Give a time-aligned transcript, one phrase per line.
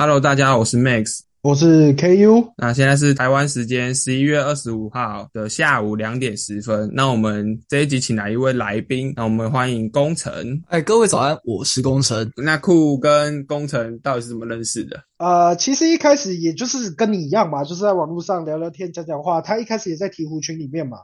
[0.00, 1.22] Hello，大家好，我是 Max。
[1.42, 6.88] 我是 KU，那现在是台湾时间十一月二十五号的下午两点十分。
[6.94, 10.62] 那我们这一集请来一位来宾，那我们欢迎工程。
[10.68, 12.30] 哎，各位早安，我是工程。
[12.36, 15.02] 那酷跟工程到底是怎么认识的？
[15.18, 19.40] 呃，其实一开始也就是跟你一样嘛，就是在网络上聊聊天、讲讲话。
[19.40, 20.98] 他一开始也在鹈鹕群里面嘛，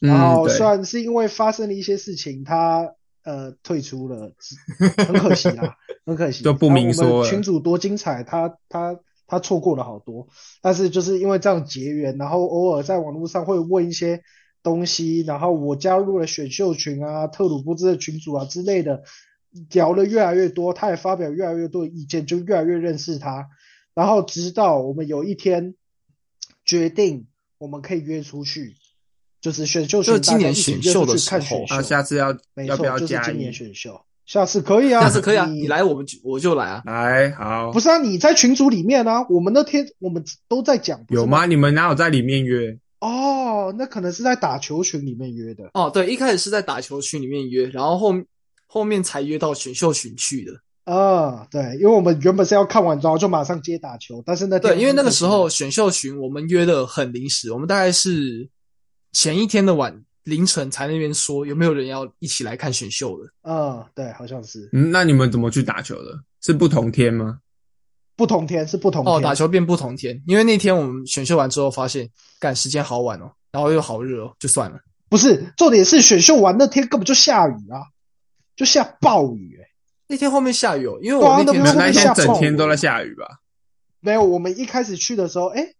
[0.00, 2.88] 然后虽然是因为发生了一些事情，他
[3.24, 4.32] 呃退出了，
[4.96, 5.76] 很可惜啦，
[6.06, 9.00] 很可惜， 就不明说群主多精彩，他他。
[9.24, 10.28] 他错过了好多，
[10.60, 14.22] 但是就是因为这样结缘，然后偶尔在网络上会问一些
[14.62, 19.04] 东西，然后我加入了选秀群啊、特鲁布兹的群主啊之类的，
[19.70, 23.48] 聊了越来越多，他也发表越来越多的意见，就越来越认识他，
[23.94, 25.76] 然后直到我们有一天
[26.66, 27.26] 决定
[27.56, 28.74] 我们可以约出去，
[29.42, 34.00] 就是选秀群，就今年选秀的时候，啊，下次要要不要加今年选秀？
[34.24, 37.72] 下次可以啊，下次可以啊，你来我们我就来啊，来好。
[37.72, 41.04] 不是啊，你在群组里面啊，我们那天我们都在讲。
[41.08, 41.44] 有吗？
[41.44, 42.78] 你们哪有在里面约？
[43.00, 45.68] 哦，那可能是在打球群里面约的。
[45.74, 48.14] 哦，对，一开始是在打球群里面约，然后后
[48.68, 50.52] 后面才约到选秀群去的。
[50.84, 58.48] 啊，对，因为我们原本是要看完之后就马上接打球，但是那对，因为那个时候选秀群我们约的很临时，我们大概是
[59.12, 60.02] 前一天的晚。
[60.24, 63.52] 凌晨才那边说有没有人要一起来看选秀的？
[63.52, 64.70] 啊，对，好像是。
[64.72, 66.16] 嗯，那你们怎么去打球的？
[66.40, 67.40] 是不同天吗？
[68.14, 74.78] 不同天是不同哦，打球变不同天，因为那天我们选秀完之后发现，赶时间好晚哦，然后又好热哦，就算了。
[75.08, 77.82] 不是，重点是选秀完那天根本就下雨啊，
[78.54, 79.66] 就下暴雨哎。
[80.06, 83.26] 那天后面下雨哦，因为我那天那天整天都在下雨吧？
[83.98, 85.74] 没有，我们一开始去的时候，哎。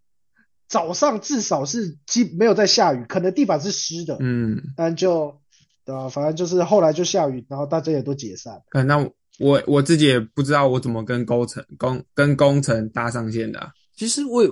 [0.72, 5.30] 早上至少是基没有在下雨，可能地板是湿的，嗯，但就
[5.84, 6.08] 对吧？
[6.08, 8.58] 反正就是后来就下雨，然后大家也都解散。
[8.86, 8.96] 那
[9.38, 13.70] 我我自己也不知道我怎么跟工程工跟工程搭上线的。
[13.94, 14.42] 其实我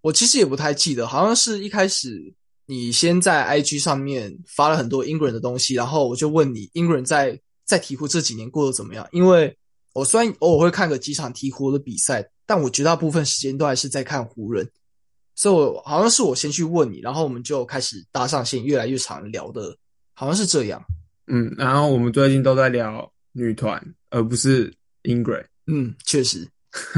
[0.00, 2.34] 我其实也不太记得，好像是一开始
[2.66, 9.06] 你先在 IG 上面发了很多英国人的东西，然后我就问你英国人在在鹈鹕这几年过得怎么样？
[9.12, 9.56] 因为
[9.94, 14.68] 我虽然偶尔会看个几场鹈鹕的比赛，但我绝大部分时间都还是在看湖人。
[15.38, 19.72] 所以，我好像是我先去问你，然后我们就开始搭上线，越来越常聊的，
[20.12, 20.82] 好像是这样。
[21.28, 24.68] 嗯，然后我们最近都在聊女团，而不是
[25.04, 25.44] Ingrid。
[25.68, 26.44] 嗯，确实，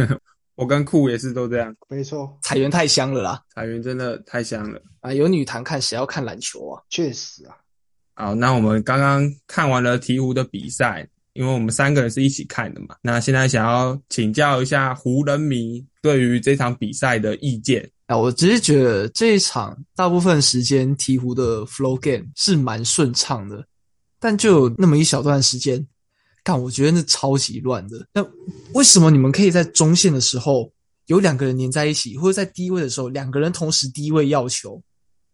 [0.56, 1.76] 我跟酷也是都这样。
[1.90, 3.42] 没错，彩源太香了啦！
[3.54, 5.12] 彩源真的太香了啊！
[5.12, 6.80] 有女团看，谁要看篮球啊？
[6.88, 7.54] 确实啊。
[8.14, 12.96] 好，那我们刚刚看完了鹈鹕的比赛，因为我们三个人是一起看的嘛。
[13.02, 17.86] 那现在想要请教一下湖人迷对于这场比赛的意见。
[18.10, 23.64] 啊，我只是觉得这一场大部分时间鹈鹕的 flow game 是蛮顺畅的，
[24.18, 25.86] 但就有那么一小段时间，
[26.42, 28.04] 干我觉得那超级乱的。
[28.12, 28.20] 那
[28.72, 30.72] 为什么你们可以在中线的时候
[31.06, 34.82] 有两个人粘在一起，或者在低位的时候两个人同时低位要求？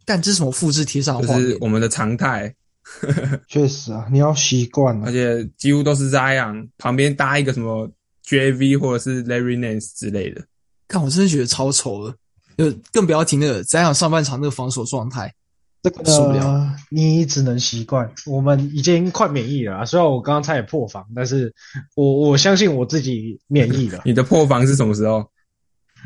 [0.05, 1.57] 但这是什么复制贴上画面？
[1.63, 2.55] 我们的常态。
[3.49, 7.91] 确实啊，你要习惯了，而且几乎都是这样，旁边搭一个什么
[8.27, 10.45] JV 或者是 Larry Nance 之类的。
[10.87, 12.15] 看我真的觉得超丑的。
[12.57, 15.35] 就更不要提那个咱俩上半场那个防守状态，
[15.83, 16.75] 这个受不了。
[16.91, 19.85] 你只能习惯，我们已经快免疫了。
[19.85, 21.55] 虽然我刚刚差点破防，但是
[21.95, 24.03] 我我相信我自己免疫了。
[24.07, 25.29] 你的破防是什么时候？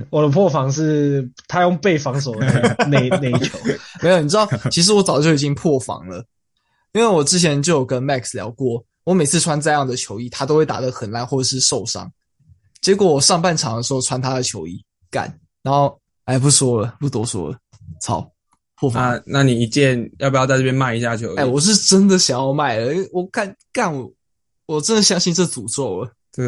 [0.09, 2.47] 我的破防是他用被防守的
[2.89, 3.59] 那那一球。
[4.03, 6.25] 没有，你知道，其实我早就已经破防了，
[6.94, 12.10] 因为我之前就有跟 Max 聊过，我每次穿这样的球衣，他都会打得很烂或者是受伤。
[12.81, 16.00] 结果我上半场的时候穿他的球衣干，然后。
[16.31, 17.59] 哎，不说了，不多说了。
[18.01, 18.25] 操，
[18.77, 19.03] 破防！
[19.03, 21.35] 那那你一件要不要在这边卖一下球？
[21.35, 22.93] 哎，我是真的想要卖了。
[23.13, 24.09] 我干干我，
[24.67, 26.13] 我真的相信这诅咒了。
[26.31, 26.43] 这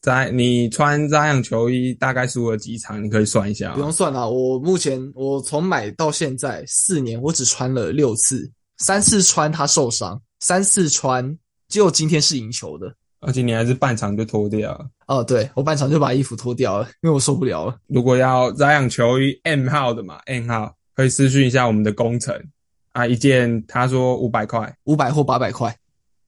[0.00, 3.04] 在你穿这样球衣大概输了几场？
[3.04, 3.74] 你可以算一下。
[3.74, 11.38] 不用算了，我目前我从买到现在四年，我只穿了六次，三次穿他受伤，三次穿
[11.68, 12.86] 只有今天是赢球的。
[13.20, 17.76] 而且你还是半场就脱掉了哦，对我半场就把衣服脱掉了，因为我受不了了。
[17.88, 22.40] 如果要这样球衣 M 号的嘛，M 号可以私讯一下我们的工程
[22.92, 25.74] 啊，一件他说五百块，五百或八百块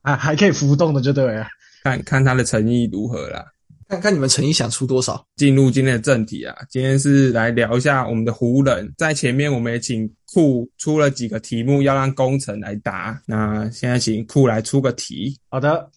[0.03, 1.47] 啊，还可以浮动的就对了，
[1.85, 3.45] 看看他的诚意如何啦，
[3.89, 5.25] 看看你们诚意想出多少。
[5.37, 15.39] 进入今天的正题啊，今天是来聊一下我们的湖人，在前面我们也请库出了几个题目要让工程来答，那现在请库来出个题。
[15.49, 15.89] 好的。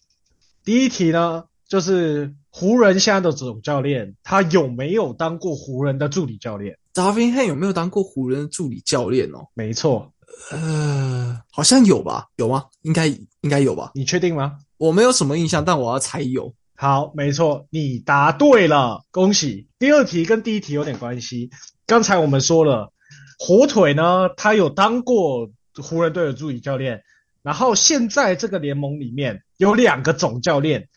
[0.64, 6.78] 第一题呢，就是湖人现在的总教练，他有没有当过湖人的助理教练？
[6.94, 9.48] 达芬汉有没有当过湖人的助理教练哦？
[9.54, 10.12] 没错，
[10.52, 12.28] 呃，好像有吧？
[12.38, 12.66] 有吗？
[12.84, 13.92] 应该应该有吧？
[13.96, 14.58] 你确定吗？
[14.78, 16.54] 我没有什么印象，但我要猜有。
[16.76, 19.68] 好，没错，你答对了，恭喜。
[19.80, 21.50] 第二题跟第一题有点关系。
[21.86, 22.94] 刚才我们说了，
[23.38, 25.50] 火腿呢，他有当过
[25.82, 27.04] 湖人队的助理教练，
[27.44, 30.90] 然后现在这个联盟里面有两个总教练，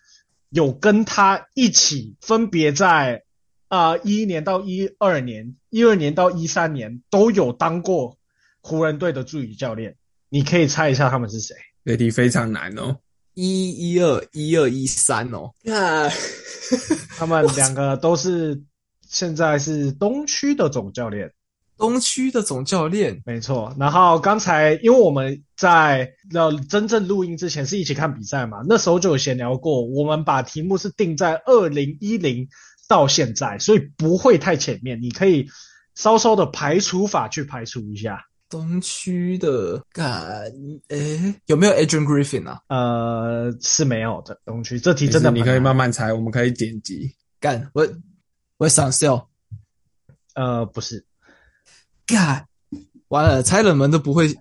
[0.48, 3.24] 有跟他一起分别在
[3.68, 8.16] 啊一一年到一二年、一二年到一三年都有当过
[8.60, 9.96] 湖人队的助理教练。
[10.28, 11.54] 你可以猜一下他们是谁？
[11.84, 12.96] 这题非常难哦。
[13.34, 16.08] 一一二一二一三哦，那
[17.18, 18.62] 他们两个都是
[19.06, 21.30] 现在是东区的总教练，
[21.78, 23.74] 东区的总教练，没错。
[23.78, 32.48] 然后刚才因为我们在要真正录音之前是一起看比赛嘛，那时候就有闲聊过，我们把题目是定在二零一零
[32.88, 35.46] 到现在，所以不会太前面，你可以
[35.94, 38.24] 稍稍的排除法去排除一下。
[38.48, 40.44] 东区的干
[40.86, 42.60] 诶，有没有 Adrian Griffin 啊？
[42.68, 44.40] 呃，是没有的。
[44.44, 47.12] 东区这题真的你可以慢慢猜，我们可以剪辑。
[47.40, 47.86] 干我
[48.58, 49.28] 我想笑，
[50.34, 51.04] 呃，不是，
[52.06, 52.46] 干
[53.08, 54.34] 完了，猜冷门的不会，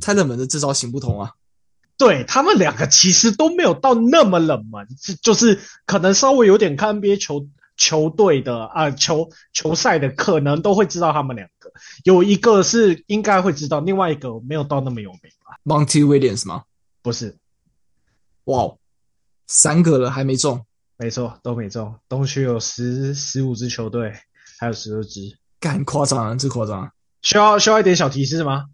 [0.00, 1.32] 猜冷门的这招行不通啊。
[1.98, 7.46] 对他们两个其实都没有到那么冷门，就就是可能稍微有点看 NBA 球
[7.76, 11.72] 球队的啊、球球赛的，可能都会知道他们两个。
[12.02, 16.64] 有一个是应该会知道，另外一个没有到那么有名吧？Monty Williams 吗？
[17.02, 17.36] 不是，
[18.44, 18.78] 哇哦，
[19.46, 20.64] 三个了还没中，
[20.96, 21.94] 没错，都没中。
[22.08, 24.12] 东区有十十五支球队，
[24.58, 25.38] 还有十二支。
[25.60, 26.90] 干夸张啊，这夸张啊！
[27.22, 28.66] 需要需要一点小提示吗？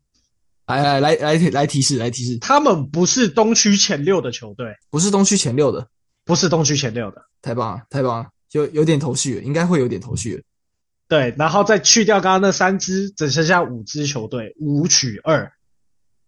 [0.67, 5.89] 来来来来来提示来提示，他们不是东区前六的球队，不是东区前六的，
[6.25, 7.23] 不是东区前六的。
[7.41, 10.43] 太棒了太棒了，有有点头绪了，应该会有点头绪了。
[11.09, 15.51] 对，然后再去掉刚刚那三支，只剩下五支球队，五取二。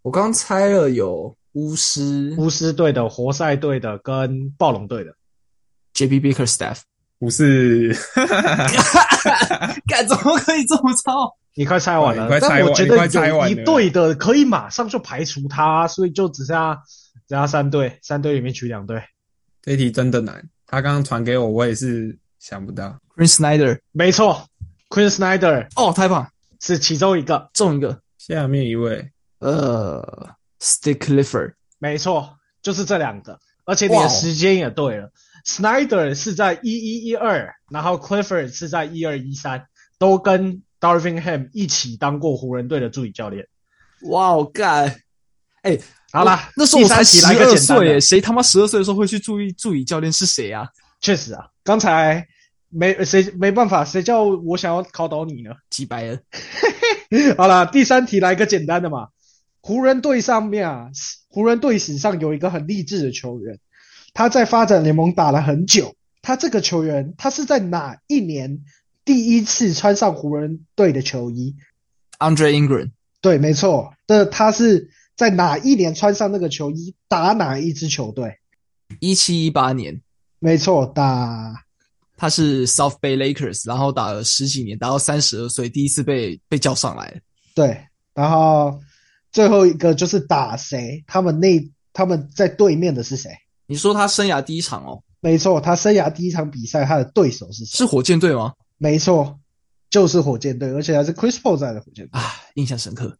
[0.01, 5.15] 我刚猜了有巫师、巫师队的、活塞队的跟暴龙队的。
[5.93, 6.79] JB Bickerstaff，
[7.19, 7.95] 不是，
[9.87, 11.37] 干怎么可以这么操？
[11.55, 16.75] 你快猜完了，哦你快猜完但我觉你快得有一猜完了队的可以马上就排除他，所以就只剩下
[17.27, 19.03] 只剩下三队，三队里面取两队。
[19.63, 20.49] 这题真的难。
[20.67, 22.97] 他刚刚传给我，我也是想不到。
[23.17, 24.47] Queen Snyder，没错
[24.89, 26.31] ，Queen Snyder 哦，太棒，
[26.61, 28.01] 是其中一个，中一个。
[28.17, 29.11] 下面一位，
[29.41, 30.31] 呃
[30.61, 35.11] ，Stick Clifford，没错，就是这两个，而且你的时间也对了。
[35.45, 39.67] Snyder 是在一一一二，然后 Clifford 是在一二一三，
[39.99, 43.47] 都跟 Darvin Ham 一起当过湖人队的助理教练。
[44.05, 45.01] 哇哦，干！
[45.63, 45.79] 哎，
[46.11, 50.67] 好啦，那时候我才十二岁耶，谁他妈十二岁的时候会去注意助理教练是谁啊？
[51.03, 52.27] 确实啊，刚才
[52.71, 55.51] 没谁没办法，谁叫我想要考倒你呢？
[55.69, 56.23] 几百人，
[57.37, 59.09] 好啦，第三题来个简单的嘛。
[59.61, 60.89] 湖人队上面啊，
[61.29, 63.59] 湖人队史上有一个很励志的球员，
[64.15, 65.95] 他在发展联盟打了很久。
[66.23, 68.61] 他这个球员，他是在哪一年
[69.05, 71.57] 第一次穿上湖人队的球衣
[72.19, 78.39] ？Andre Ingram，对，没错，的他是在哪一年穿上那个球衣，打哪一支球队？
[78.99, 80.01] 一七一八年，
[80.39, 81.65] 没错，打
[82.17, 87.21] 他是 South Bay Lakers，然后打了十几年，打到三十二岁，第一次被被叫上来。
[87.55, 87.81] 对，
[88.15, 88.79] 然后
[89.33, 91.03] 最后一个就是打谁？
[91.07, 91.59] 他们那
[91.93, 93.31] 他们在对面的是谁？
[93.67, 97.79] 你说他生涯第一场哦，没错，他生涯第一场比赛，他的对手是谁？
[97.79, 98.53] 是火箭队吗？
[98.83, 99.39] 没错，
[99.91, 102.19] 就是火箭队，而且还是 Chris Paul 在的火箭队。
[102.19, 103.19] 啊，印象深刻，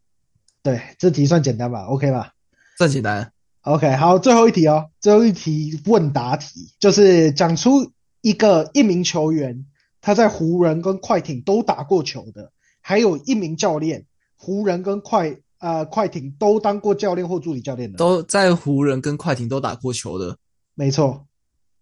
[0.63, 2.33] 对，这题算简单吧？OK 吧
[2.79, 3.31] 算简单。
[3.61, 7.91] ？OK，好，最后一题哦，最后一题问答题，就是讲出
[8.21, 9.67] 一个一名球员
[10.01, 12.51] 他在湖人跟快艇都打过球的，
[12.81, 17.99] 还有一名教练，湖人跟快呃快艇都当过教练或助理教练的。
[17.99, 20.35] 都在湖人跟快艇都打过球的
[20.73, 21.27] 没错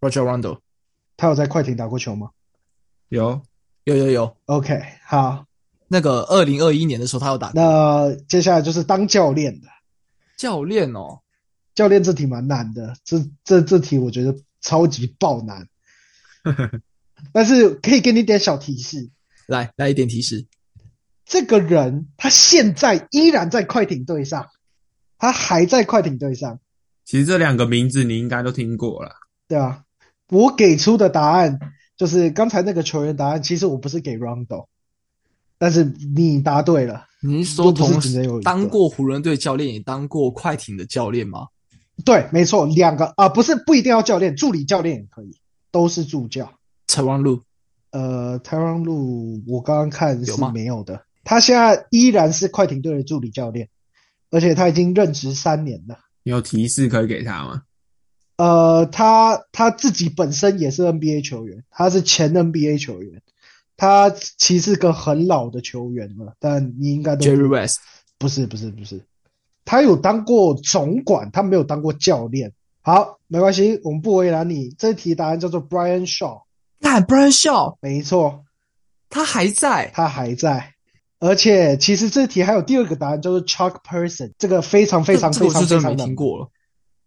[0.00, 0.58] ，Roger Rondo，
[1.16, 2.28] 他有在快艇打过球吗
[3.08, 3.40] 有
[3.84, 5.46] 有有有，？OK，好，
[5.88, 9.68] 那个二零二一年的时候他有打那接下来就是当教练的。
[10.36, 11.20] 教练哦，
[11.74, 15.68] 教练这题蛮难的，这这这题我觉得超级爆难，
[17.32, 19.10] 但是可以给你点小提示，
[19.46, 20.46] 来来一点提示，
[21.26, 24.48] 这个人他现在依然在快艇队上，
[25.18, 26.60] 他还在快艇队上，
[27.04, 29.12] 其实这两个名字你应该都听过了。
[29.48, 29.84] 对啊，
[30.28, 31.58] 我给出的答案
[32.00, 34.64] 就是刚才那个球员答案，其实我不是给 Rondo，
[35.58, 35.84] 但是
[36.16, 41.48] 你答对了，你是说同只能有当过湖人队教练，也当过快艇的教练吗？
[42.02, 45.30] 对，没错，两个啊，不是不一定要教练，助理教练也可以，
[45.70, 46.50] 都是助教。
[46.86, 47.42] 陈王路
[47.90, 53.68] 呃，台湾路我刚刚看是没有的，他现在依然是快艇队的助理教练，
[54.30, 55.98] 而且他已经任职三年了。
[56.22, 57.60] 你有提示可以给他吗？
[58.40, 63.20] 呃，他他自己本身也是 NBA 球员，他是前 NBA 球员，
[63.76, 67.80] 他其实个很老的球员了，但你应该都 Jerry West
[68.16, 69.02] 不是不是不是，
[69.66, 72.54] 他有当过总管，他没有当过教练。
[72.80, 74.70] 好，没关系，我们不为难你。
[74.78, 76.40] 这题答案叫做 Brian Shaw，
[76.80, 78.46] 看 Brian Shaw，没错，
[79.10, 80.72] 他还在，他还在。
[81.18, 86.48] 而且其实这题还有第二个答案，叫做 Chuck Person，这个非常非常非常非常的听过了。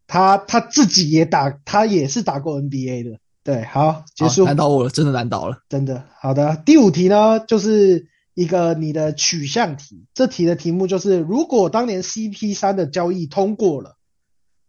[0.08, 3.20] 他他自己也打，他也是打过 NBA 的。
[3.44, 4.48] 对，好，结束好。
[4.48, 5.58] 难倒我了，真的难倒了。
[5.70, 6.56] 真的好的。
[6.66, 10.06] 第五题呢，就是一个你的取向题。
[10.14, 13.98] 这题的题目就是：如果当年 CP 三的交易通过了，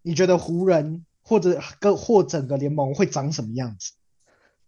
[0.02, 3.92] 你觉得湖人或者跟或整个联盟会长什么样子？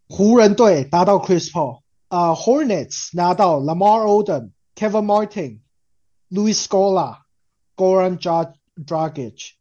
[0.09, 5.59] 湖人队拿到 Chris Paul，啊、h o r n e t s 拿到 Lamar Odom、Kevin Martin、
[6.31, 7.17] Louis Scola、
[7.77, 9.55] Goran Dra- Dragic，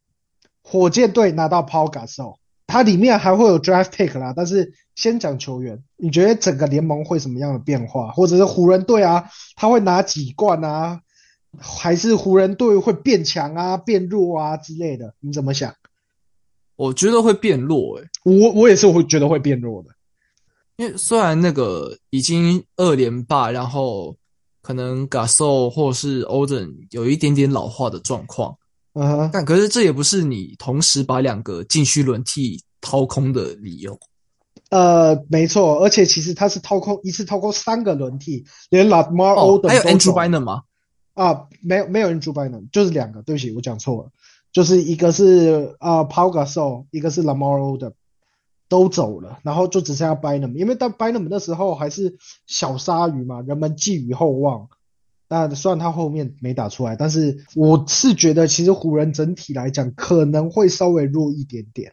[0.67, 2.37] 火箭队拿到 Paul Gasol。
[2.67, 8.09] 它里面还会有 draft pick 啦，但是先讲球员，你觉得整个联盟会什么样的变化？
[8.11, 10.99] 或者是湖人队啊，他会拿几冠啊？
[11.59, 15.13] 还是湖人队会变强啊、变弱啊之类的？
[15.19, 15.75] 你怎么想？
[16.75, 19.91] 我觉得会变弱、欸，我我也是会觉得会变弱的。
[20.77, 24.17] 因为虽然那个已经二连霸，然后
[24.61, 28.57] 可能 Gasol 或是 Oden 有一点点老化的状况，
[28.97, 33.99] 嗯哼，但可是这也不是你同时把两个禁区轮替掏空的理由。
[34.69, 40.61] 呃，没错，而且其实他是掏空一次掏空三个轮替，连 Lamar 哦 Odom 还有都 Andrew 走 Bynum 吗？
[41.13, 44.09] 啊，没有没有 Andrew Bynum，就是两个，对不起，我讲错了，
[44.53, 47.91] 就是一个是啊 Paul Gasol，一个是 Lamar Odom，
[48.69, 52.15] 都走了，然后就只剩下 Bynum，因为到 Bynum 那时候还是
[52.47, 54.69] 小鲨鱼嘛，人们寄予厚望。
[55.27, 61.91] 那虽然他后面没打出来，但是我是觉得其实湖人整体来讲可能会稍微弱一点点。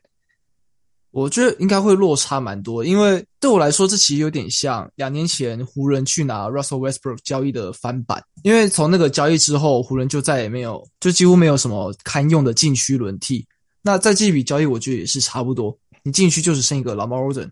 [1.11, 8.23] 我觉得应该会落差蛮多，因为对我来说，这其实有点像两年前湖人去拿 Russell Westbrook 交易的翻版。
[8.43, 13.47] 因为从那个交易之后，湖人就再也没有，就几乎没有什么堪用的禁区轮替。
[13.83, 15.77] 那在这笔交易，我觉得也是差不多。
[16.03, 17.51] 你禁区就只剩一个 Lamar Odom，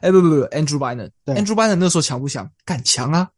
[0.00, 2.50] 哎不不不，Andrew Bynum，Andrew Bynum 那时候强不强？
[2.64, 3.28] 敢强啊！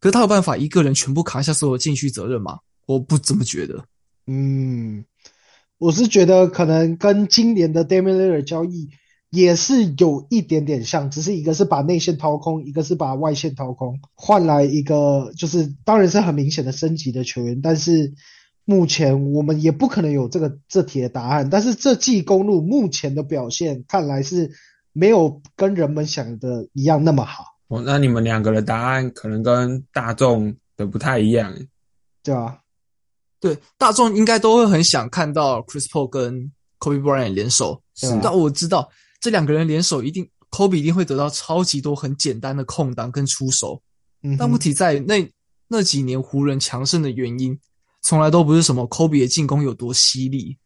[0.00, 2.58] 可是他有办法一个人全部扛下所有禁区责任吗？
[2.86, 3.84] 我不这么觉得。
[4.26, 5.04] 嗯，
[5.78, 8.88] 我是觉得可能跟今年的 Damian l i l l a r 交易
[9.30, 18.14] 也是有一点点像，只是一个是把内线掏空，一个是把外线掏空，换来一个就是当然是很明显的升级的球员，但是
[18.64, 21.50] 目前我们也不可能有这个这题的答案。
[21.50, 24.50] 但是这季公路目前的表现看来是
[24.92, 31.52] 没有跟人们想的一样那么好，哦，那你们两个的答案可能跟大众的不太一样。
[32.22, 32.58] 对啊？
[33.40, 37.82] 对，大众应该都会很想看到 Chris Paul 跟 Kobe Bryant 联手，
[38.22, 38.88] 但我知道
[39.20, 43.82] 这两个人联手一定 Kobe 一定会得到超级多很简单的空档跟出手。
[44.22, 45.32] 嗯，但问题在于那
[45.68, 47.58] 那几年湖人强盛的原因，
[48.00, 50.56] 从来都不是什么 Kobe 的进攻有多犀利，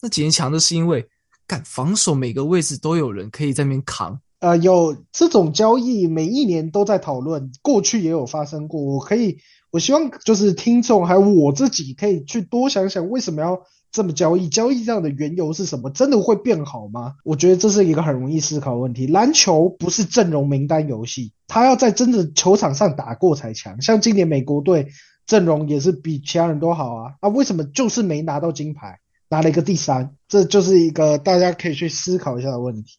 [0.00, 1.06] 那几年强的是因为
[1.46, 4.20] 干防守每个位置都有人可以在那边扛。
[4.42, 8.82] 呃，有这种交易，每一年都在讨论，过去也有发生过。
[8.82, 9.38] 我可以，
[9.70, 14.48] 我希望就是听众还有我自己可以去多想想，为什么要这么交易？
[14.48, 15.90] 交易这样的缘由是什么？
[15.90, 17.14] 真的会变好吗？
[17.24, 19.06] 我觉得这是一个很容易思考问题。
[19.06, 23.80] 篮球不是阵容名单游戏，他要在真的球场上打过才强。
[23.80, 24.88] 像今年美国队
[25.24, 28.98] 阵容也是比其他人都好啊，啊，为什么就是没拿到金牌，
[29.30, 30.16] 拿了一个第三？
[30.26, 32.98] 这就是一个大家可以去思考一下的问题，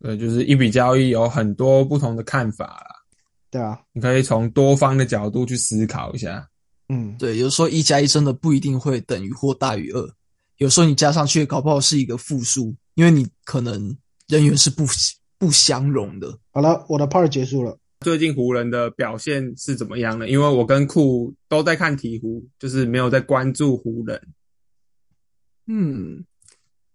[0.00, 2.86] 对，就是一笔交易有很多不同的看法啦，
[3.50, 6.48] 对啊，你可以从多方的角度去思考一下。
[6.88, 7.16] 嗯。
[7.18, 10.10] 对，有时候一加一真的不一定会等于或大于二，
[10.58, 13.96] 有时候你加上去搞不好是一个负数，因为你可能
[14.28, 14.84] 人员是不
[15.38, 16.38] 不相容的。
[16.50, 17.78] 好了，我的 part 结束了。
[18.00, 20.28] 最近湖人的表现是怎么样呢？
[20.28, 24.20] 因为我跟库都在看鹈鹕，就是没有在关注湖人。
[25.66, 26.24] 嗯，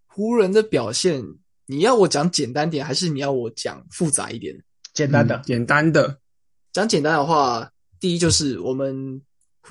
[0.06, 1.24] 湖人的表现，
[1.66, 4.56] 你要我讲简单点，还是你要我讲复杂一点？
[4.94, 6.20] 简单的，嗯简单的，
[6.74, 9.22] 讲简单的话，第一就是我们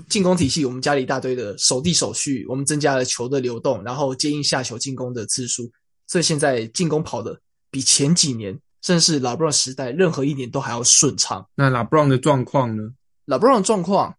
[0.09, 5.71] 进攻体系，我们加了一大堆的守地手续，我们增加了球的流动，然后接应下球进攻的次数，
[6.07, 7.39] 所以现在进攻跑的
[7.71, 11.47] 比前几年，甚至是老布朗时代任何一年都还要顺畅。
[11.55, 12.83] 那拉布朗的状况呢？
[13.27, 14.17] 老布朗的状况，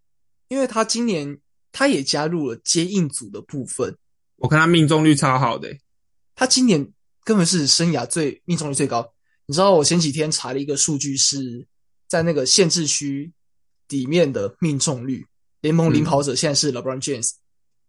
[0.49, 1.39] 因为他今年
[1.71, 3.97] 他也加入了接应组的部分，
[4.35, 5.79] 我看他命中率超好的、欸
[6.33, 6.91] 他今年
[7.23, 9.13] 根本是生涯最命中率最高。
[9.45, 11.65] 你知道我前几天查了一个数据，是
[12.07, 13.31] 在那个限制区
[13.89, 15.25] 里面的命中率，
[15.61, 17.31] 联盟领跑者现在是 LeBron James，、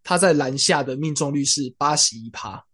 [0.02, 2.64] 他在篮下的命中率是八十一趴，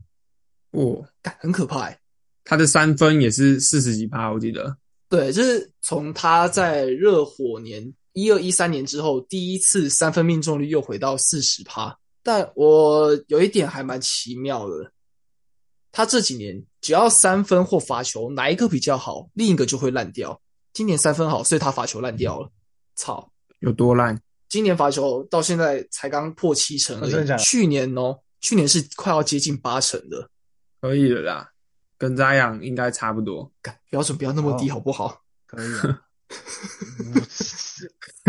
[0.71, 1.99] 哦，干很可怕、欸。
[2.45, 4.75] 他的三分也是四十几趴，我记得。
[5.11, 11.95] 对，就是从他在热火年一二一三年之后，第一次三分命中率又回到四十趴。
[12.23, 14.93] 但我有一点还蛮奇妙的，
[15.91, 20.41] 他这几年只要三分或罚球哪一个比较好，另一个就会烂掉。
[20.73, 22.51] 今年三分好，所以他罚球烂掉了。
[22.95, 23.31] 操，
[23.61, 24.21] 有多烂？
[24.49, 27.11] 今年罚球到现在才刚破七成而已。
[27.11, 30.31] 真的假的去年哦，去年是快要接近八成的。
[30.81, 31.51] 可以了啦，
[31.99, 33.51] 跟扎养应该差不多。
[33.61, 35.23] 干标准不要那么低哦好不好？
[35.47, 36.03] 可以啊。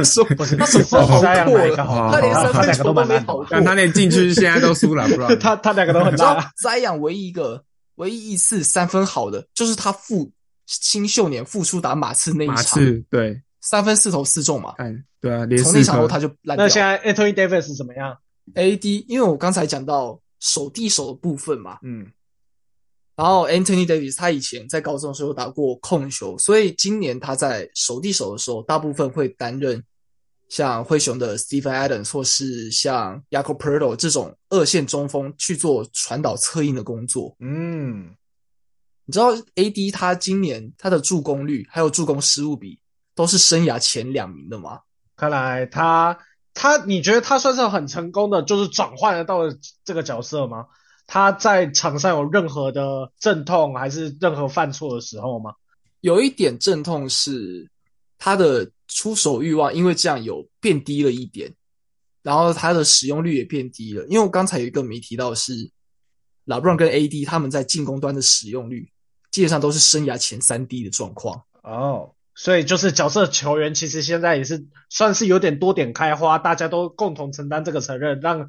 [0.03, 0.23] 说
[0.57, 1.75] 他什么好扎养过了？
[1.75, 3.47] 他连他两个三分球都没好过。
[3.49, 6.51] 但他连禁区现在都输了，不然 他他两个都很烂啊。
[6.61, 7.63] 栽养唯一一个
[7.95, 10.31] 唯一一次三分好的，就是他复
[10.65, 14.73] 新秀年复出打马刺那一马场，刺对，三分四投四中嘛。
[14.77, 16.69] 看对啊，连从那场后他就烂掉那。
[16.69, 18.15] 现在 Anthony Davis 怎么样
[18.55, 22.07] ？AD，因为我刚才讲到手递手的部分嘛，嗯，
[23.19, 29.83] 然后 Anthony Davis 他以前在高中的时候打过控球，所以今年他在手递手的时候，大部分会担任
[30.47, 37.35] 像灰熊的 Stephen Adams 或是像 Jakob p e r t o 这种二线中锋去做传导策应的工作。
[37.41, 38.15] 嗯，
[39.03, 42.79] 你知道 AD 他今年他的助攻率还有助攻失误比
[43.15, 44.79] 都是生涯前两名的吗？
[45.17, 46.17] 看来他
[46.53, 49.41] 他，你觉得他算是很成功的，就是转换得到
[49.83, 50.67] 这个角色吗？
[51.11, 55.51] 他在场上有任何的阵痛，还是任何犯错的时候吗？
[56.01, 57.67] 有一点阵痛是
[58.19, 61.51] 他的出手欲望，因为这样有变低了一点，
[62.21, 64.05] 然后他的使用率也变低了。
[64.05, 65.71] 因为我刚才有一个没提到是，
[66.45, 68.91] 老布朗跟 AD 他们在进攻端的使用率
[69.31, 71.43] 基本上都是生涯前三低的状况。
[71.63, 78.47] 哦，所以就是角色球员其实现在也是算是有点多点开花，大家都共同承担这个责任，让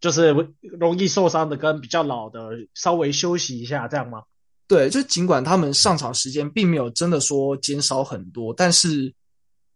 [0.00, 4.22] 就是容易受伤的跟比较老的稍微休息一下，这样吗？
[4.66, 9.12] 对，就尽管他们上场时间并没有真的说减少很多，但是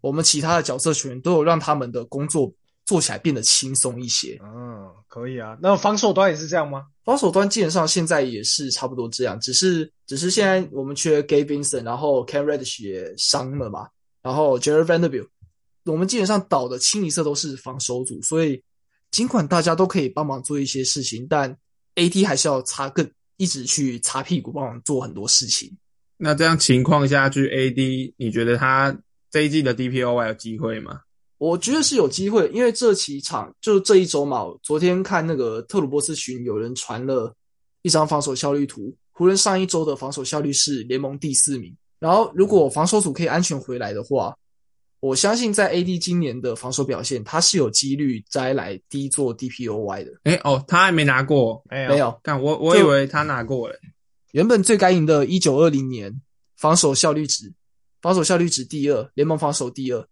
[0.01, 2.53] 我们其他的角色球员都有让他们的工作
[2.85, 4.41] 做起来变得轻松一些。
[4.45, 5.59] 嗯，可以啊。
[5.61, 6.87] 那防守端也是这样吗？
[7.05, 13.89] 防守端基本上现在也是差不多这样，只是只是现在我们缺 Gabe Vincent，然后 Cam Reddish 也伤了嘛，
[14.23, 15.27] 然后 Jared Vanderbilt，
[15.87, 18.63] 我们基本上倒的清一色都是防守组，所以
[19.15, 21.57] 尽管大家都可以帮忙做一些事情，但
[21.95, 25.71] AD 还是要擦更一直去擦屁股帮忙做很多事情。
[26.17, 28.97] 那这样情况下去，AD 你觉得他
[29.31, 31.03] 这一季的 DPOY 有机会吗？
[31.39, 37.33] 我觉得是有机会，因为这几场就这一周嘛，昨天看那个特鲁波斯群有人传了
[37.83, 41.73] 一张防守效率图，湖人上一周的防守效率是联盟第四名。
[42.01, 44.37] 然后如果防守组可以安全回来的话，
[45.05, 50.11] 我相信在 AD 今年的防守表现，他是有几率摘来第一座 DPOY 的。
[50.23, 51.63] 诶哦，他还没拿过。
[51.69, 53.79] 没有，没有，但我我以为他拿过了。
[54.33, 56.23] 原本最该赢的1920年
[56.57, 57.53] 防守效率值，
[58.01, 60.03] 防守效率值第二，联盟防守第二，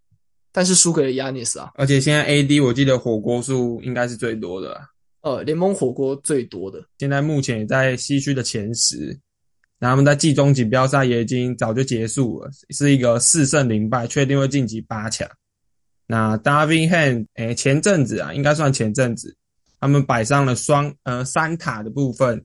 [0.53, 1.71] 但是输给了 Yanis 啊。
[1.77, 4.85] 而且现在 AD 我记得火锅数应该是最多的啊，
[5.23, 6.85] 呃，联盟火锅最多的。
[6.99, 9.19] 现在目前也在西区的前十。
[9.83, 15.29] 那他们在季中锦标赛也已经早就结束了，是一个四胜零败，确定会晋级八强。
[16.07, 19.37] 那 Darvin Ham，诶，前阵子啊，应该算前阵子，
[19.81, 22.41] 他们摆上了双呃三塔的部分，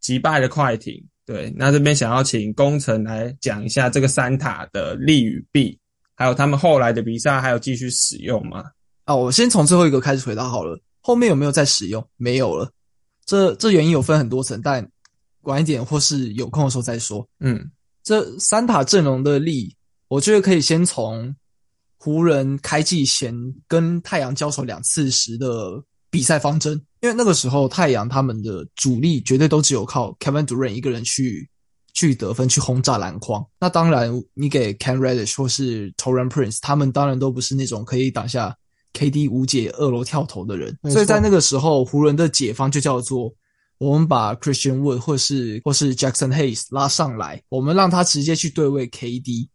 [0.00, 1.04] 击败了快艇。
[1.24, 5.76] 对，那这边想要请工程来讲一下这个三塔的利与弊，
[6.14, 8.64] 还有他们后来的比赛还有继续使用吗？
[9.06, 10.78] 啊，我先从最后一个开始回答好了。
[11.00, 12.08] 后面有没有再使用？
[12.16, 12.70] 没有了。
[13.24, 14.88] 这这原因有分很多层，但
[15.46, 17.26] 晚一点或是有空的时候再说。
[17.40, 17.70] 嗯，
[18.02, 19.74] 这三塔阵容的力，
[20.08, 21.34] 我觉得可以先从
[21.96, 23.34] 湖人开季前
[23.66, 31.48] 跟太阳交手两次时的比赛方针，因为那个时候太阳他们的主力绝对都只有靠 Kevin Durant 一个人去
[31.94, 33.44] 去得分、去轰炸篮筐。
[33.58, 38.56] 那当然，你给 Cam Reddish 或是 Toran Prince，他们当然都不是那种可以挡下
[38.92, 40.78] KD 无解二楼跳投的人。
[40.90, 43.32] 所以在那个时候，湖人的解方就叫做。
[43.78, 49.48] 我们把 Christian Wood 或是或是 Jackson Hayes 拉上来，我们让他直接去对位 KD，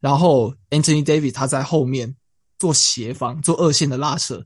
[0.00, 2.16] 然后 Anthony Davis 他在后面
[2.58, 4.44] 做协防，做二线的拉扯。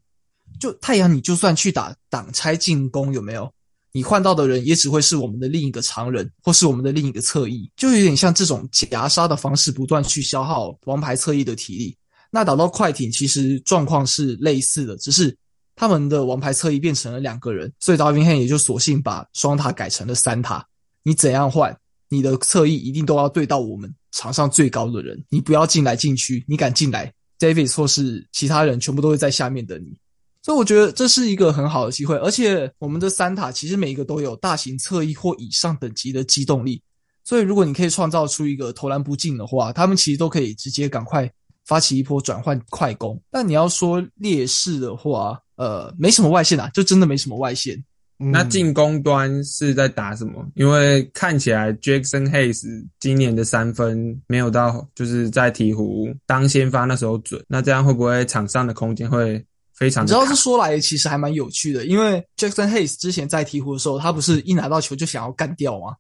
[0.61, 3.51] 就太阳，你就算去打挡拆进攻，有没有？
[3.93, 11.97] 你换到的人也只会是我们的另一个常人，或是我们的另一个侧翼，就有点像这种夹杀的方式，不断去消耗王牌侧翼的体力。
[12.31, 15.37] 那打到快艇，其实状况是类似的，只是
[15.75, 20.65] 他们的王牌侧翼变成了两个人，所以 Darvin Ham 也就索性把双塔改成了三塔。
[21.03, 21.77] 你怎样换，
[22.09, 29.97] 你的侧翼一定都要对到我们场上最高的人，你不要进来禁区，你敢进来，Davis 或是其他人全部都会在下面等你。
[30.45, 36.83] 所以我觉得这是一个很好的机会，而且我们的三塔其实每一个都有大型侧翼或以上等级的机动力，
[37.25, 41.31] 所以如果你可以创造出一个投篮不进的话，他们其实都可以直接赶快
[41.67, 43.21] 发起一波转换快攻。
[43.31, 47.83] 但你要说劣势的话，呃，没什么外线啊，就真的没什么外线。
[48.19, 50.47] 那进攻端是在打什么？
[50.55, 52.63] 因为看起来 Jackson Hayes
[53.01, 57.45] 今年的三分没有到，就是在鹈鹕当先发那时候准。
[57.49, 59.45] 那这样会不会场上的空间会
[59.75, 60.05] 非常？
[60.05, 65.97] 你知道这说来其实还蛮有趣的，因为 Jackson Hayes 之前在鹈鹕的时候，他不是一拿到球就想要干掉吗？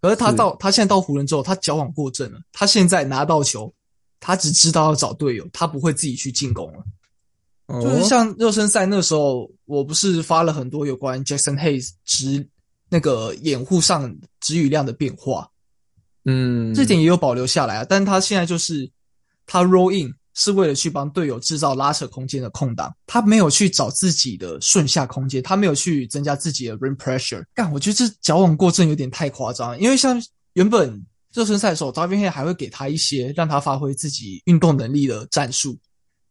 [0.00, 2.40] 可是他到他现在到湖人之后，他矫枉过正了。
[2.52, 3.72] 他现在拿到球，
[4.20, 6.84] 他只知道要找队友，他不会自己去进攻了。
[7.82, 12.48] 就是像热身赛那时候，我不是发了很多有关 Jackson Hayes 直
[12.88, 15.50] 那个掩护上值雨量的变化，
[16.24, 17.86] 嗯，这点也有保留下来啊。
[17.88, 18.88] 但他现在就是
[19.46, 27.44] 他 roll in 是为了去帮队友制造拉扯空间的空档，他没有去找自己的顺下空间，他没有去增加自己的 rim pressure。
[27.52, 31.04] 干，我觉得这矫枉过正有点太夸张，因为像原本
[31.36, 35.78] 热身赛的时候 i n 还会给他一些让他发挥自己运动能力的战术。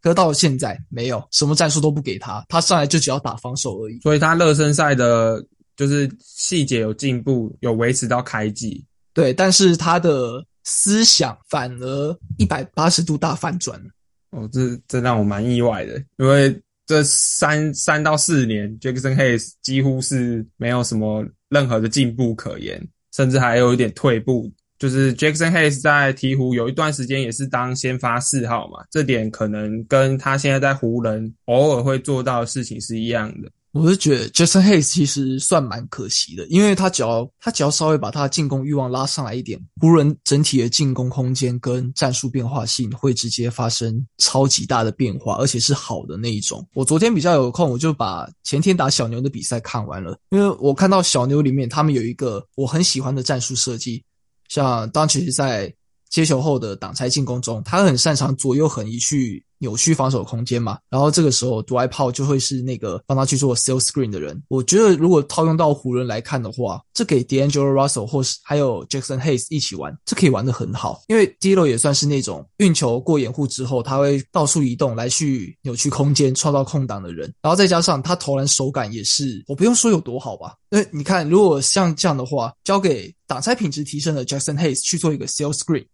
[0.02, 4.00] 可到了现在，没有什么战术都不给他，他上来就只要打防守而已。
[4.02, 5.44] 所以他热身赛的，
[5.78, 8.84] 就是细节有进步，有维持到开季。
[9.14, 13.80] 对，但是他的思想反而一百八十度大反转
[14.32, 24.52] 哦，这这让我蛮意外的，因为这三三到四年，Jackson Hayes 几乎是没有什么任何的进步可言，甚至还有一点退步。
[24.78, 33.50] 就是 Jackson Hayes 在鹈鹕有一段时间也是当先发四号嘛，这点可能跟他现在在湖人偶尔会做到的事情是一样的。
[33.72, 46.66] 我是觉得 Jackson Hayes 其实算蛮可惜的，因为他只要他只要稍微把他进攻欲望拉上来一点，湖人整体的进攻空间跟战术变化性会直接发生超级大的变化，而且是好的那一种。
[46.74, 54.02] 我昨天比较有空，我就把前天打小牛的比赛看完了，因为我看到小牛里面他们有一个我很喜欢的战术设计。
[54.48, 55.74] 像当其实在
[56.10, 60.78] 接球后的挡拆进攻中，他很擅长左右横移去扭曲防守空间嘛。
[60.90, 64.40] 然后这个时候，独爱炮就会是那个帮他去做 sell screen 的人。
[64.48, 71.02] 我觉得如果套用到湖人来看的话，这给 D'Angelo Russell 或是还有 Jackson Hayes 一起玩，这可以玩得很好。
[71.08, 77.34] 因为 D'Lo 也算是那种运球过掩护之后，他会到处移动来去扭曲空间、创造空档的人。
[77.42, 80.54] 然后再加上他投篮手感也是，我不用说有多好吧。
[80.70, 85.86] 那你看，如果像这样的话，交给挡拆品质提升的 Jackson Hayes 去做一个 sell screen。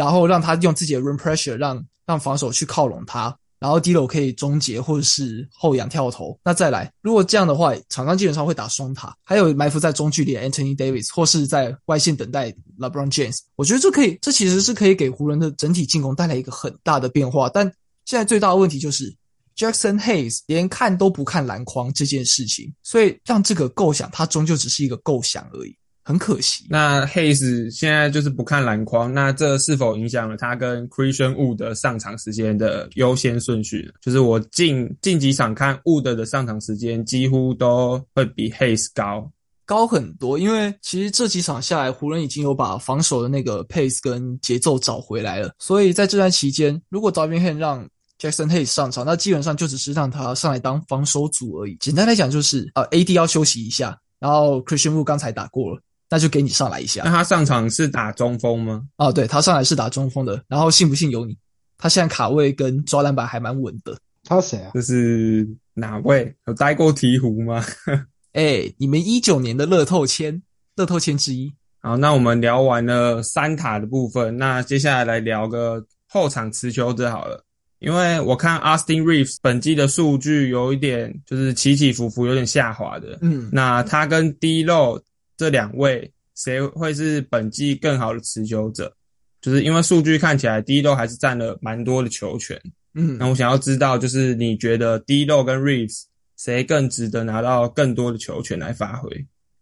[0.00, 6.40] 然后让他用自己的 room pressure 让让防守去靠拢他，然后 d l o 可以终结或者是后仰跳投。
[6.42, 13.40] 那再来，如果这样的话，场上基本上会打双塔，还有埋伏在中距离 Anthony Davis 或是在外线等待 LeBron James。
[13.56, 17.50] 我觉得这可以，这其实是可以给湖人的整体进攻带来一个很大的变化。
[17.50, 17.70] 但
[18.06, 19.14] 现在最大的问题就是
[19.54, 25.76] Jackson Hayes 连看都不看篮筐这件事情，所以让这个构想它终究只是一个构想而已。
[26.02, 33.92] 很可惜，那 Hayes 现在就是不看篮筐，那这是否影响了他跟 Christian Wood 的上场时间的优先顺序？
[34.00, 39.30] 就是我近近几场看 Wood 的上场时间几乎都会比 Hayes 高
[39.66, 51.76] 高很多，因为其实这几场下来，湖人已经有把防守的那个 pace 跟节奏找回来了，所以在这段期间，如果 David Han 让 Jackson Hayes 上场，那基本上就只是让他上来当防守组而已。
[51.78, 55.80] 简单来讲就是呃 AD 要休息一下，然后 Christian Wood 刚才打过了。
[56.10, 57.02] 那就给你上来一下。
[57.04, 58.82] 那他上场是打中锋吗？
[58.96, 60.42] 哦，对他上来是打中锋的。
[60.48, 61.38] 然后信不信由你。
[61.78, 63.96] 他现在卡位跟抓篮板还蛮稳的。
[64.24, 64.72] 他谁啊？
[64.74, 66.34] 这是哪位？
[66.46, 67.64] 有待过鹈鹕吗？
[68.34, 70.42] 哎，你们一九年的乐透签，
[70.74, 71.54] 乐透签之一。
[71.80, 77.42] 好，那我们聊完了三塔的部分，那接下来来聊个后场持球者好了。
[77.78, 83.16] 因为我看 Austin Reeves 本季的数据有一点就是起起伏伏，有点下滑的。
[83.22, 85.00] 嗯，那他跟 D 漏。
[85.40, 88.94] 这两位谁会是本季更好的持久者？
[89.40, 92.60] 就是因为数据看起来，D 漏还是占了蛮多的球权。
[92.94, 96.02] 嗯，那我想要知道，就是你觉得 D 漏跟 Reeves
[96.36, 99.08] 谁更值得拿到更多的球权来发挥？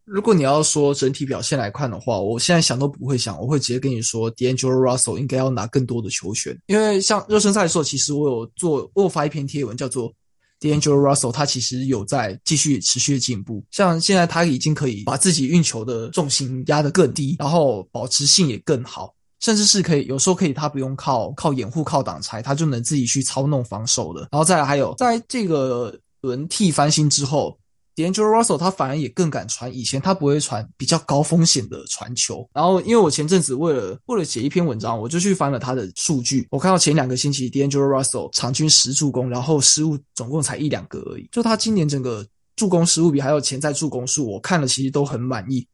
[0.04, 6.58] 如果你要说整体表现来看的话，我现在想都不会想，我会直接跟你说，D'Angelo Russell 应该要拿更多的球权。
[6.66, 10.12] 因为像热身赛的时候，其实我有做，我有发一篇贴文，叫做。
[10.60, 24.28] D'Angelo Russell 他其实有在继续持续的进步，像现在他已经可以把自己运球的重心压得更低，然后保持性也更好，甚至是可以有时候可以他不用靠靠掩护靠挡拆，他就能自己去操弄防守的。
[24.30, 27.58] 然后再来还有在这个轮替翻新之后。
[27.98, 32.48] D'Angelo Russell 他反而也更敢传，以前他不会传比较高风险的传球。
[32.54, 36.46] 然后因为我前阵子为了为了写一篇文章，我就去翻了他的数据。
[36.52, 41.28] 我看到前两个星期 D'Angelo Russell 场均十助攻，然后失误总共才一两个而已。
[41.32, 45.66] 就他今年整个助攻失误比还有潜在助攻数，我看了其实都很满意。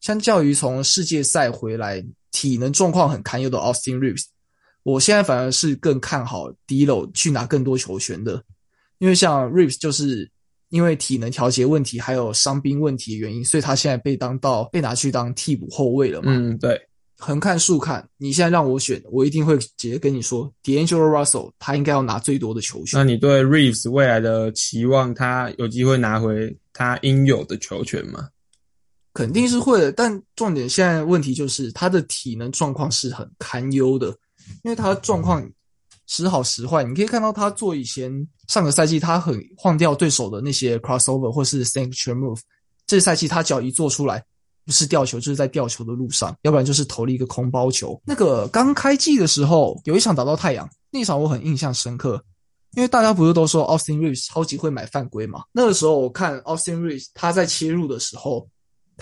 [0.00, 4.24] 相较于从世界赛回来体能状况很堪忧的 Austin Reeves，
[4.82, 8.42] 我现在反而是更看好 D'Lo 去拿更多球权的，
[8.98, 10.30] 因为像 Reeves 就是
[10.70, 16.32] 因为体能调节问题还有伤兵问题的原因，所以他现在被当到被拿去当替补后卫了嘛。
[16.32, 16.80] 嗯，对，
[17.18, 22.98] 横看竖看，你现在让我选，我一定会直接跟你说，D'Angelo Russell 他应该要拿最多的球权。
[22.98, 28.28] 那你对 Reeves 未来的期望，他有机会拿回他应有的球权吗？
[29.12, 34.06] 肯定是会的，但重点现在问题就是他的体能状况是很堪忧的，
[34.62, 35.44] 因为他状况
[36.10, 36.84] 时好时坏。
[36.84, 38.12] 你可以看到他做以前
[38.48, 42.38] 上个赛季他很晃掉对手的那些 crossover 或是 signature move，
[42.86, 44.22] 这赛季他只要一做出来，
[44.66, 47.98] 不是吊球就是在吊球的路上，要不然就是投了一个空包球。
[48.04, 52.22] 那个刚开季的时候有一场打到太阳，那场我很印象深刻，
[52.74, 55.44] 因为大家不是都说 Austin Reeves 超级会买犯规嘛？
[55.52, 58.46] 那个时候我看 Austin Reeves 他在切入的时候。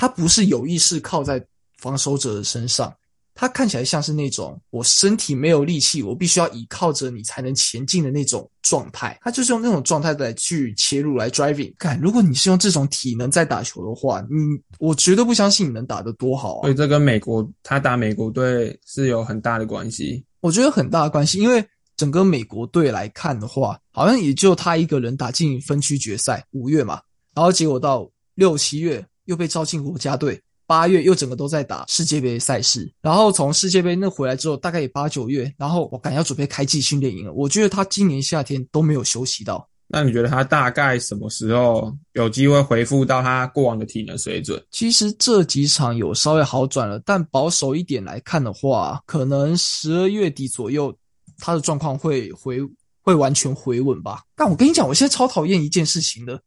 [0.01, 1.45] 他不是有意识靠在
[1.79, 2.95] 防守者的身上，
[3.41, 9.17] 他看起来像是那种我身体没有力气，我必须要倚靠着你才能前进的那种状态。
[9.23, 11.73] 他就是用那种状态来去切入来 driving。
[11.79, 14.37] 看，如果你是用这种体能在打球的话，你
[14.81, 16.63] 我绝对不相信你能打得多好啊！
[16.63, 20.25] 所以这跟美国他打美国队是有很大的关系。
[20.41, 21.65] 我觉得很大的关系，因为
[21.97, 27.01] 整个美国队来看的话，好像也就他一个人打进分区决赛，五月嘛，
[27.37, 29.07] 然后结果到六七月。
[29.29, 37.33] 又被招进国家队，八月又整个都在打世界杯赛事，然后从世界杯那回来之后，大概也八九月，然后我赶要准备开季训练营了。
[37.33, 39.67] 我觉得他今年夏天都没有休息到。
[39.87, 44.63] 那你觉得他大概什么时候有机会恢复到他过往的体能水准？
[44.71, 50.95] 其实这几场有稍微好转了，但保守一点来看的话，可能十二月底左右
[51.39, 52.59] 他的状况会回
[53.01, 54.21] 会完全回稳吧。
[54.37, 56.39] 但我跟你讲，我现在超讨厌一件事情的。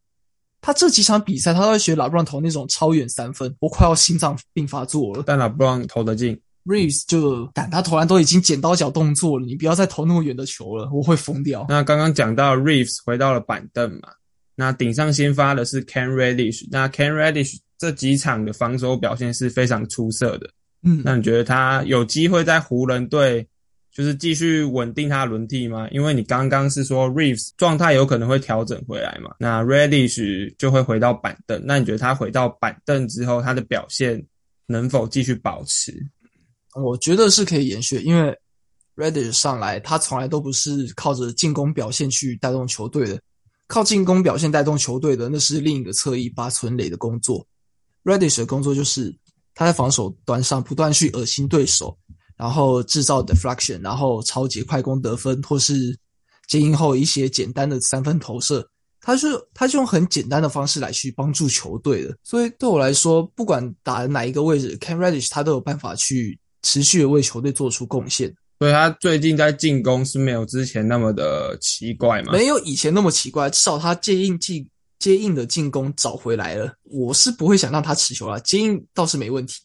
[0.62, 5.24] 他这几场比赛，他都会学拉布朗投那种超远三分，我快要心脏病发作了。
[5.26, 11.66] 但拉布朗投得进，Reeves 就赶他投篮都已经剪刀脚动作了，你不要再投那么远的球了，我会疯掉。
[11.68, 14.10] 那刚刚讲到 Reeves 回到了板凳嘛，
[14.56, 20.50] 那顶上先发的是 Ken Reddish，那 Ken Reddish 这几场的防守表现是非常出色的。
[20.84, 23.48] 嗯，那你觉得他有机会在湖人队？
[23.94, 25.86] 就是继续稳定他的轮替吗？
[25.92, 31.62] 因为你刚刚是说 Reeves 状态有可能会调整回来嘛，那 Reddish 就会回到板凳。
[31.66, 34.26] 那你觉得他回到板凳之后，他的表现
[34.66, 35.94] 能否继续保持？
[36.74, 38.34] 我觉得是可以延续，因为
[38.96, 43.22] Reddish 上来他从来都不是靠着进攻表现去带动球队的，
[43.68, 47.46] 靠进攻表现带动球队的那是另一个侧翼八存垒的工作。
[48.06, 49.14] Reddish 的工作就是
[49.54, 51.98] 他在防守端上不断去恶心对手。
[52.42, 55.96] 然后制造 deflection，然后超级快攻得分，或是
[56.48, 58.68] 接应后一些简单的三分投射，
[59.00, 62.18] 他是他就用很简单的方式来去帮助球队的。
[62.24, 68.34] 所以对我来说，不管打哪一个位置，Cam Reddish 他都有办法去持续的为球队做出贡献。
[68.58, 72.32] 所以他最近在进攻是没有之前那么的奇怪吗？
[72.32, 76.74] 没有以前那么奇怪，至少他接应进接应的进攻找回来了。
[76.86, 79.62] 我是不会想让他持球了，接应倒是没问题。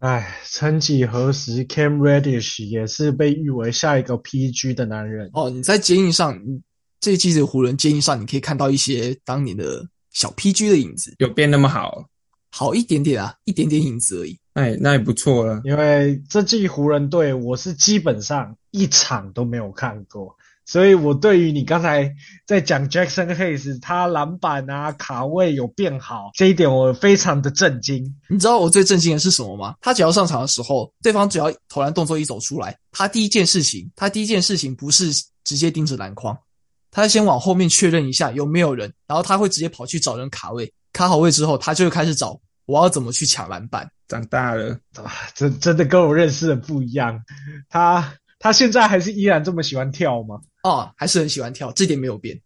[0.00, 5.50] 唉，曾几何时，Cam Reddish 也是被誉为下一个 PG 的男人哦。
[5.50, 6.40] 你在接应上，
[7.00, 12.08] 这一季的湖人接应上，你可以看到一些当年的小 PG 的影子，有变那么好？
[12.50, 14.38] 好一点点啊，一点点影子而已。
[14.54, 15.60] 哎，那也不错了。
[15.64, 20.34] 因为这季湖人队，我是基本上一场都没有看过。
[20.70, 22.14] 所以，我对于你刚才
[22.46, 28.04] 在讲 Jackson Hayes，他篮板啊、卡位有变好这一点，我非常的震惊。
[28.28, 29.74] 你知道我最震惊的是什么吗？
[29.80, 35.10] 他只要上场的时候，对方只要投篮动作一走出来，他第一件事情，他第一件事情不是
[35.42, 36.38] 直接盯着篮筐，
[36.92, 43.90] 他先往后面确认一下有没有人，然后他会直接跑去找人卡位，卡好位之后，他就会开始找我要怎么去抢篮板。
[44.06, 47.20] 长大了，啊真真的跟我认识的不一样。
[47.68, 50.40] 他他现在还是依然这么喜欢跳吗？
[50.62, 52.40] 哦，还是很喜欢跳，这点没有变。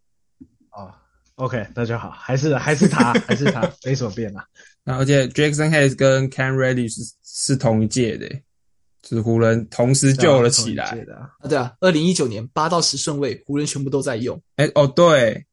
[0.73, 0.93] 哦
[1.37, 4.45] ，OK，那就好，还是还是他，还是他， 没什么变啊。
[4.83, 8.29] 那而且 Jackson Hayes 跟 Cam Reddish 是是同一届的，
[9.03, 11.31] 就是湖人同时救了起来的啊。
[11.49, 14.41] 对啊，二零一九年八到十顺位，湖人全部都在用。
[14.57, 15.47] 哎，哦对，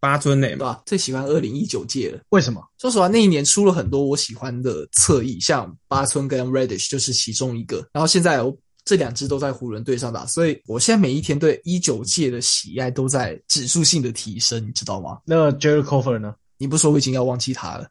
[0.00, 2.20] 八村垒嘛，最喜欢二零一九届了。
[2.30, 2.60] 为什么？
[2.78, 7.88] 说实话，那一年出了很多我喜欢的侧翼，像八村跟 Reddish 就是其中一个。
[7.92, 8.56] 然后现在我。
[8.84, 15.18] 这两支都在湖人队上打，所以我现在每一天对一九届的喜爱都在指数性的提升，你知道吗？
[15.24, 16.34] 那 Jerry Cofer 呢？
[16.58, 17.88] 你不说我已经要忘记他了。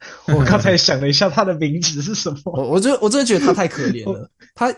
[0.28, 4.30] 我刚才想了一下他的名字是什么，我我真我真的觉得他太可怜了。
[4.54, 4.74] 他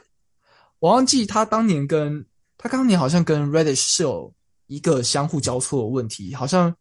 [0.80, 2.26] 我忘记他当年跟
[2.58, 4.34] 他当年好像跟 Reddish 是有
[4.66, 6.74] 一个相互交错的问题，好像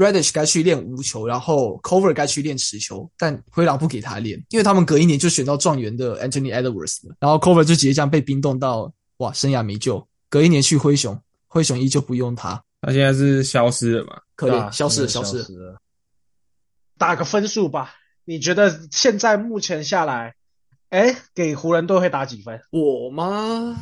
[0.00, 10.08] Radish 该去练无球，然后 Cover 该去练持球，但灰狼不给他练，因为他们隔一年就选到状元的 Anthony Edwards 了，然后 Cover 就直接这样被冰冻到哇，生涯没救。
[10.30, 14.18] 隔一年去灰熊，灰熊依旧不用他，他现在是消失了嘛？
[14.36, 15.78] 可怜，啊消失了，消失了。
[16.96, 20.34] 打个分数吧，你觉得现在目前下来，
[20.88, 22.58] 哎，给湖人队会打几分？
[22.70, 23.76] 我吗？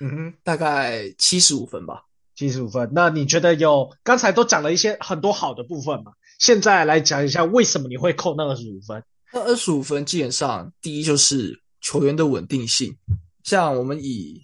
[0.00, 2.04] 嗯哼，大概七十五分吧。
[2.38, 2.88] 七十五分。
[2.94, 6.12] 那你觉得有刚才都讲了一些很多好的部分嘛？
[6.38, 9.02] 现在来讲一下为什么你会扣那二十五分？
[9.32, 12.96] 那二十五分基本上第一就是球员的稳定性，
[13.42, 14.40] 像我们以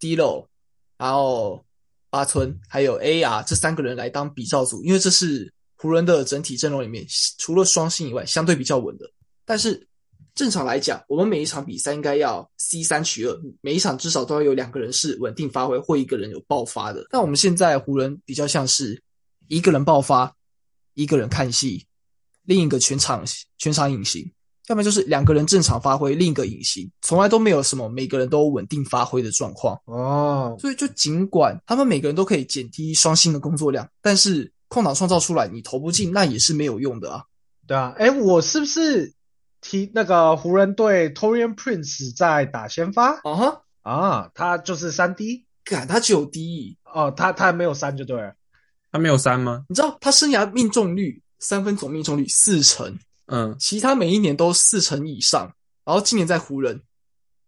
[0.00, 0.48] D-Lo，
[0.98, 1.64] 然后
[2.10, 7.06] 巴村还有 AR 这三个人来当比照组，因为这是湖人的整体阵容里面
[7.38, 9.08] 除了双星以外相对比较稳的。
[9.44, 9.86] 但是
[10.36, 17.06] 正常来讲，我们每一场比赛应该要 C 三取二，每一场至少都要有两个人是稳定发挥，或一个人有爆发的。
[17.10, 19.02] 但我们现在湖人比较像是
[19.48, 20.30] 一个人爆发，
[20.92, 21.86] 一个人看戏，
[22.44, 23.24] 另一个全场
[23.56, 24.30] 全场隐形，
[24.68, 29.80] 要么就是两个人正常发挥，另一个隐形，从来都没有什么每个人都稳定发挥的状况。
[29.86, 37.24] 哦，所以就尽管他们每个人都可以减低双星的工作量，但是空档创造出来你投不进，那也是没有用的啊。
[37.66, 39.12] 对啊，哎，我是不是
[39.68, 43.14] 提那个湖人队 Torian Prince 在打先发。
[43.22, 44.30] 啊哈，啊？
[44.32, 48.34] 他就是三 D 敢他只有 D，哦，他他没有三就对了。
[48.92, 49.64] 他没有三吗？
[49.68, 55.52] 你知道他生涯命中率三分总命中率四成，嗯，其他每一年都四成以上，
[55.84, 56.80] 然后今年在湖人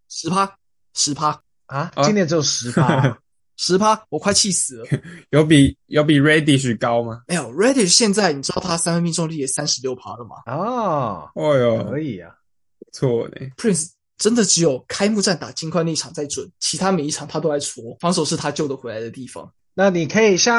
[0.09, 0.57] 十趴
[0.95, 1.41] 十趴。
[1.67, 3.19] 啊，啊今年只有十趴，
[3.59, 4.87] 十趴，我快气死了。
[5.31, 7.23] 有比有比 Radish 高吗？
[7.27, 12.31] 没有 Reddish 现在你知道他三分命中率也三十六趴了吗哦，哦哟，可以啊。
[12.79, 13.47] 不错呢。
[13.57, 19.53] ？Prince 真的只有开幕战打金块那一场在准，其他每一场他都在戳，防守是他救得回来的地方。
[19.75, 20.55] 那你可以先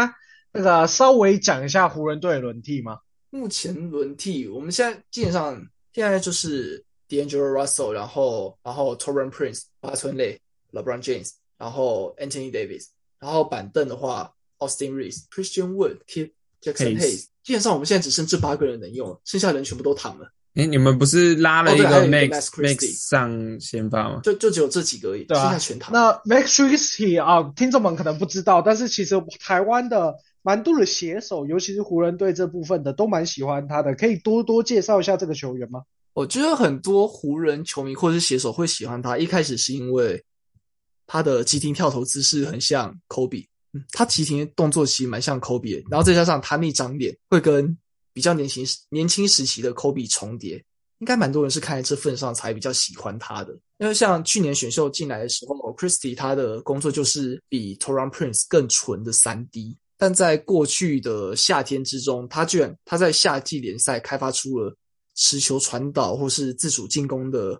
[0.52, 3.00] 那个稍微讲一下湖人队轮替吗？
[3.30, 5.56] 目前轮替，我们现在基本上
[5.94, 10.40] 现在就是 D'Angelo Russell，然后然后 Torrent Prince、八村垒、
[10.74, 11.30] LeBron James，
[11.60, 12.86] 然后 Anthony Davis，
[13.20, 16.32] 然后板凳的话 Austin Reeves、Christian Wood、Kip
[16.64, 24.22] Jackson Hayes 基本上我们现在只剩这八个人能用了，剩下人全部都躺了，诶，你们不是拉了一个 Max Max Christie Max 上先发吗？
[24.24, 25.94] 就就只有这几个而已，对啊剩下全躺。
[25.94, 33.96] 那 Max Christie 啊，听众们可能不知道，但是其实台湾的蛮多的写手，尤其是湖人队这部分的，都蛮喜欢他的。
[33.96, 35.84] 可以多多介绍一下这个球员吗？
[36.14, 40.24] 我觉得很多湖人球迷或者是写手会喜欢他，一开始是因为
[41.12, 47.76] 他的急停跳投姿势很像 Kobe，嗯，他急停动作其实蛮像 Kobe，然后再加上他那张脸会跟
[48.14, 50.64] 比较年轻时年轻时期的 Kobe 重叠，
[51.00, 53.58] 应该蛮多人是看在这份上才比较喜欢他的。
[53.80, 64.76] 因为像去年选秀进来的时候，Christie 他的工作就是比 Toran Prince 更纯的三 D，但在过去的夏天之中，他居然他在夏季联赛开发出了
[65.16, 67.60] 持球传导或是自主进攻的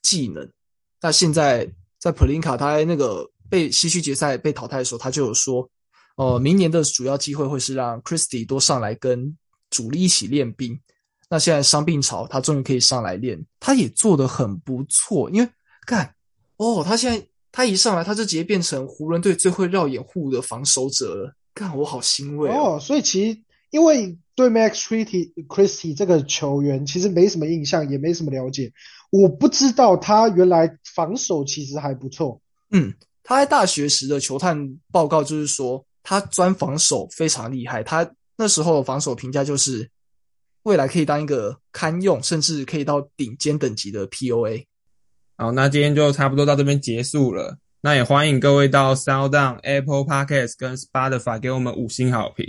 [0.00, 0.48] 技能。
[1.02, 5.68] 那现在在普林卡他那个被西区决赛被淘汰的时候，他就有说，
[6.16, 9.36] 呃，明年的主要机会会是让 Christie 多上来跟
[9.70, 10.78] 主力一起练兵。
[11.30, 15.28] 那现在伤病潮，他终于可以上来练，他也做得很不错。
[15.30, 15.48] 因为
[15.86, 16.14] 干
[16.56, 21.34] 哦，他现在他一上来，他就直接变成湖人队最会绕掩护的防守者了。
[21.52, 22.78] 干，我好欣慰哦。
[22.80, 23.38] 所以其实
[23.70, 28.72] 因为对 Max Christie Christie 这个球员其实没什么印象，也没什么了解。
[29.10, 32.40] 我不知道他原来防守其实还不错。
[32.70, 32.92] 嗯，
[33.22, 37.82] 他在大学时的球探报告就是说，他专防守非常厉害。
[37.82, 39.88] 他那时候的防守评价就是，
[40.64, 44.64] 未来可以当一个堪用，甚至可以到顶尖等级的 POA。
[45.36, 47.56] 好，那今天就差不多到这边结束了。
[47.80, 52.44] 那也欢迎各位到 SoundOn、Apple Podcast 跟 Spotify 给我们五星好评，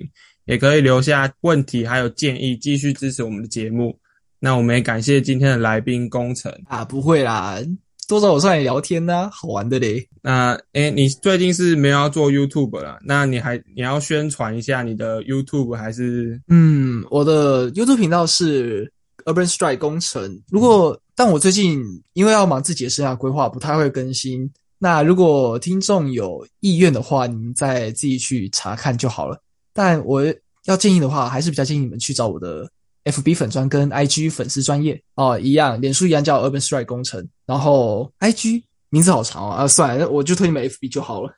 [0.45, 3.97] 也可以留下问题还有建议，继续支持我们的节目。
[4.39, 6.51] 那我们也感谢今天的来宾工程。
[6.65, 7.59] 啊，不会啦，
[8.07, 10.07] 多找我上来聊天呢、好玩的嘞。
[10.21, 12.97] 那诶，你最近是没有要做 YouTube 了？
[13.03, 16.41] 那你还你要宣传一下你的 YouTube 还是？
[16.47, 18.91] 嗯，我的 YouTube 频道是
[19.25, 20.41] Urban Strike 工程。
[20.49, 21.83] 如果但我最近
[22.13, 24.49] 因为要忙自己的生涯规划，不太会更新。
[24.79, 29.37] 那如果听众有意愿的话，你们再自己去查看就好了。
[29.73, 30.23] 但我
[30.65, 32.65] 要建议的话，还是比较建议你们去找我的
[33.05, 41.33] FB 粉专跟 IG 粉丝专业哦，一样，脸书一样叫 Urban Strike 工程，然后 IG 名字好长哦啊，算了，我就推你们 FB 就好了。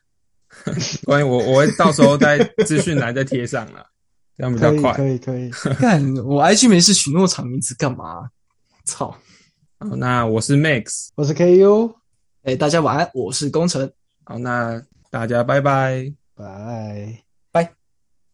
[1.04, 3.86] 关于我我会到时候在资讯栏再贴上了，
[4.36, 4.92] 这样比较可以，快。
[4.94, 5.50] 可以，可以。
[5.80, 8.28] 干，我 IG 没事取那么长名字干嘛？
[8.84, 9.16] 操！
[9.78, 11.08] 好，那我是 Max。
[11.14, 11.94] 我是 KU，
[12.42, 13.90] 哎，大家晚安，我是工程。
[14.24, 16.12] 好，那大家拜拜。
[16.34, 17.31] 拜。